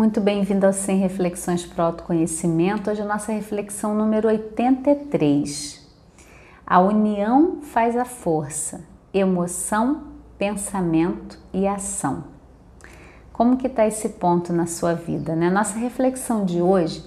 [0.00, 2.90] Muito bem-vindo ao 100 Reflexões para o Autoconhecimento.
[2.90, 5.86] Hoje a nossa reflexão número 83.
[6.66, 8.80] A união faz a força,
[9.12, 10.04] emoção,
[10.38, 12.24] pensamento e ação.
[13.30, 15.36] Como que está esse ponto na sua vida?
[15.36, 15.50] Né?
[15.50, 17.04] Nossa reflexão de hoje,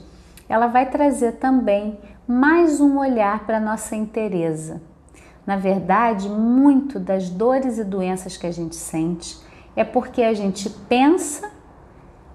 [0.47, 1.97] ela vai trazer também
[2.27, 4.79] mais um olhar para a nossa inteireza.
[5.47, 9.35] Na verdade, muito das dores e doenças que a gente sente
[9.75, 11.49] é porque a gente pensa,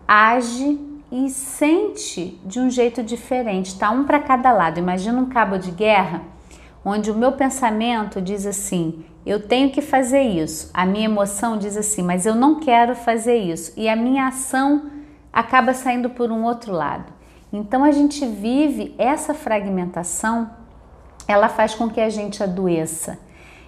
[0.08, 0.80] age
[1.12, 4.78] e sente de um jeito diferente, tá um para cada lado.
[4.78, 6.22] Imagina um cabo de guerra
[6.84, 10.70] onde o meu pensamento diz assim: eu tenho que fazer isso.
[10.72, 13.72] A minha emoção diz assim: mas eu não quero fazer isso.
[13.76, 14.90] E a minha ação
[15.32, 17.12] acaba saindo por um outro lado.
[17.52, 20.50] Então a gente vive essa fragmentação,
[21.26, 23.18] ela faz com que a gente adoeça.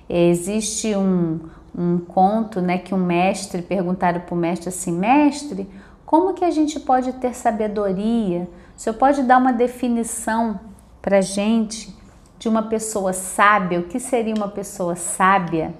[0.08, 1.40] Existe um,
[1.76, 5.68] um conto, né, que um mestre perguntaram para o mestre assim, mestre,
[6.10, 8.48] como que a gente pode ter sabedoria?
[8.76, 10.58] O senhor pode dar uma definição
[11.00, 11.96] para gente
[12.36, 13.78] de uma pessoa sábia?
[13.78, 15.72] O que seria uma pessoa sábia?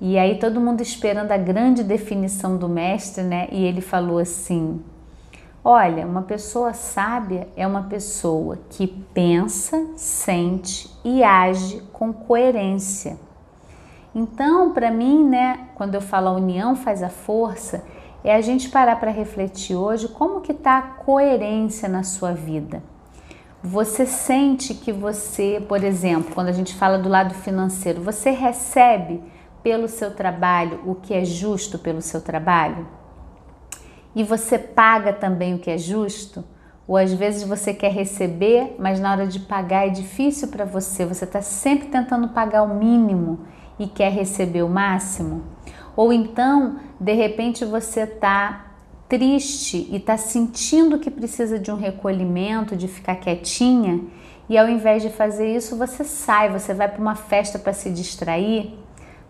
[0.00, 3.46] E aí todo mundo esperando a grande definição do mestre, né?
[3.52, 4.82] E ele falou assim:
[5.62, 13.16] Olha, uma pessoa sábia é uma pessoa que pensa, sente e age com coerência.
[14.12, 17.84] Então, para mim, né, quando eu falo a união faz a força,
[18.24, 22.82] é a gente parar para refletir hoje como que está a coerência na sua vida.
[23.62, 29.22] Você sente que você, por exemplo, quando a gente fala do lado financeiro, você recebe
[29.62, 32.86] pelo seu trabalho o que é justo pelo seu trabalho?
[34.14, 36.44] E você paga também o que é justo?
[36.86, 41.06] Ou às vezes você quer receber, mas na hora de pagar é difícil para você,
[41.06, 43.46] você está sempre tentando pagar o mínimo
[43.78, 45.42] e quer receber o máximo?
[45.96, 48.66] Ou então, de repente, você está
[49.08, 54.00] triste e está sentindo que precisa de um recolhimento, de ficar quietinha,
[54.48, 57.90] e ao invés de fazer isso, você sai, você vai para uma festa para se
[57.90, 58.74] distrair.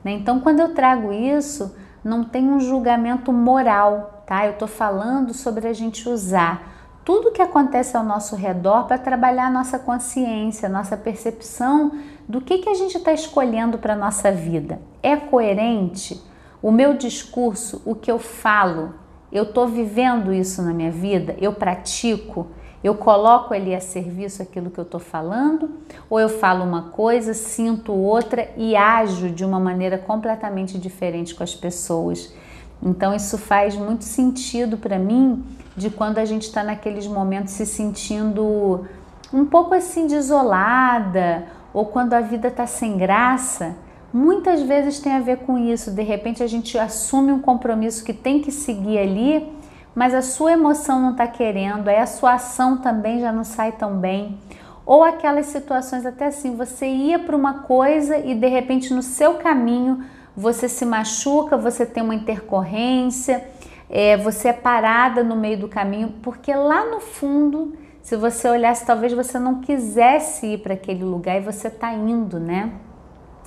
[0.05, 0.13] Né?
[0.13, 4.47] Então, quando eu trago isso, não tem um julgamento moral, tá?
[4.47, 6.73] Eu estou falando sobre a gente usar
[7.05, 11.93] tudo que acontece ao nosso redor para trabalhar a nossa consciência, a nossa percepção
[12.29, 14.81] do que, que a gente está escolhendo para a nossa vida.
[15.03, 16.23] É coerente?
[16.63, 18.95] O meu discurso, o que eu falo,
[19.33, 21.35] eu estou vivendo isso na minha vida?
[21.41, 22.47] Eu pratico?
[22.85, 25.71] Eu coloco ali a serviço aquilo que eu estou falando?
[26.09, 31.43] Ou eu falo uma coisa, sinto outra e ajo de uma maneira completamente diferente com
[31.43, 32.33] as pessoas?
[32.81, 35.45] Então, isso faz muito sentido para mim
[35.77, 38.87] de quando a gente está naqueles momentos se sentindo
[39.33, 43.77] um pouco assim desolada ou quando a vida está sem graça.
[44.13, 45.91] Muitas vezes tem a ver com isso.
[45.91, 49.51] De repente a gente assume um compromisso que tem que seguir ali,
[49.95, 53.73] mas a sua emoção não está querendo, aí a sua ação também já não sai
[53.73, 54.39] tão bem.
[54.85, 59.35] Ou aquelas situações até assim, você ia para uma coisa e de repente no seu
[59.35, 60.05] caminho
[60.37, 63.47] você se machuca, você tem uma intercorrência,
[63.89, 68.85] é, você é parada no meio do caminho, porque lá no fundo, se você olhasse,
[68.85, 72.73] talvez você não quisesse ir para aquele lugar e você está indo, né?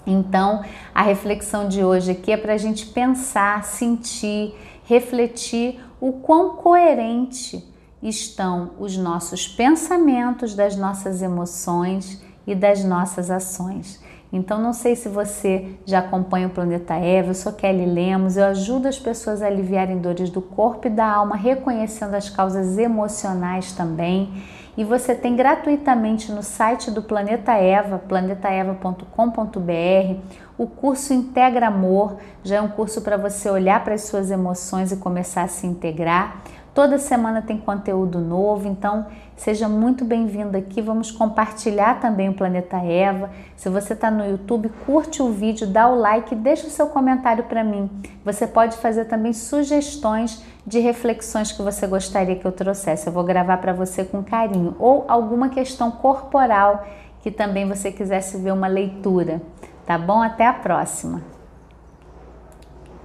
[0.05, 4.53] Então, a reflexão de hoje aqui é para a gente pensar, sentir,
[4.85, 7.63] refletir o quão coerente
[8.01, 13.99] estão os nossos pensamentos, das nossas emoções e das nossas ações.
[14.31, 18.45] Então, não sei se você já acompanha o Planeta Eva, eu sou Kelly Lemos, eu
[18.45, 23.71] ajudo as pessoas a aliviarem dores do corpo e da alma, reconhecendo as causas emocionais
[23.71, 24.43] também.
[24.77, 30.19] E você tem gratuitamente no site do Planeta Eva, planetaeva.com.br,
[30.57, 34.91] o curso Integra Amor, já é um curso para você olhar para as suas emoções
[34.91, 36.41] e começar a se integrar.
[36.73, 39.05] Toda semana tem conteúdo novo, então
[39.37, 40.81] seja muito bem-vindo aqui.
[40.81, 43.29] Vamos compartilhar também o Planeta Eva.
[43.55, 47.45] Se você está no YouTube, curte o vídeo, dá o like, deixa o seu comentário
[47.45, 47.89] para mim.
[48.25, 53.07] Você pode fazer também sugestões de reflexões que você gostaria que eu trouxesse.
[53.07, 56.85] Eu vou gravar para você com carinho ou alguma questão corporal
[57.21, 59.41] que também você quisesse ver uma leitura.
[59.85, 60.21] Tá bom?
[60.21, 61.34] Até a próxima.